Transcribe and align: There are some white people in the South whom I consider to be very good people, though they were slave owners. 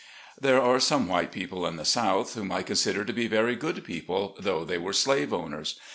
There 0.39 0.59
are 0.59 0.79
some 0.79 1.07
white 1.07 1.31
people 1.31 1.63
in 1.67 1.75
the 1.75 1.85
South 1.85 2.33
whom 2.33 2.51
I 2.51 2.63
consider 2.63 3.05
to 3.05 3.13
be 3.13 3.27
very 3.27 3.55
good 3.55 3.83
people, 3.83 4.35
though 4.39 4.65
they 4.65 4.79
were 4.79 4.93
slave 4.93 5.31
owners. 5.31 5.79